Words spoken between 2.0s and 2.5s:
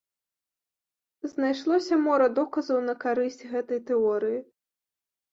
мора